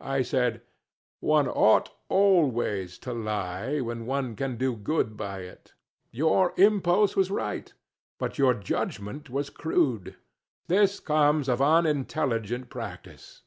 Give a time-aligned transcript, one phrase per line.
[0.00, 0.62] I said,
[1.20, 5.74] "One ought always to lie, when one can do good by it;
[6.10, 7.70] your impulse was right,
[8.16, 10.16] but your judgment was crude;
[10.68, 13.42] this comes of unintelligent practice.